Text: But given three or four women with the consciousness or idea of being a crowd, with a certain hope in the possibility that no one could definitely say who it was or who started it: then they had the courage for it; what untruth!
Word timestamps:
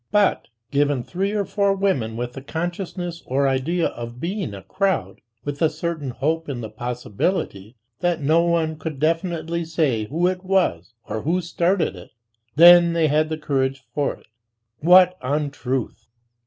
But 0.11 0.47
given 0.71 1.03
three 1.03 1.31
or 1.33 1.45
four 1.45 1.75
women 1.75 2.17
with 2.17 2.33
the 2.33 2.41
consciousness 2.41 3.21
or 3.27 3.47
idea 3.47 3.89
of 3.89 4.19
being 4.19 4.55
a 4.55 4.63
crowd, 4.63 5.21
with 5.45 5.61
a 5.61 5.69
certain 5.69 6.09
hope 6.09 6.49
in 6.49 6.61
the 6.61 6.71
possibility 6.71 7.75
that 7.99 8.19
no 8.19 8.41
one 8.41 8.79
could 8.79 8.99
definitely 8.99 9.63
say 9.63 10.05
who 10.05 10.25
it 10.25 10.43
was 10.43 10.95
or 11.07 11.21
who 11.21 11.39
started 11.39 11.95
it: 11.95 12.09
then 12.55 12.93
they 12.93 13.09
had 13.09 13.29
the 13.29 13.37
courage 13.37 13.83
for 13.93 14.15
it; 14.15 14.25
what 14.79 15.19
untruth! 15.21 16.07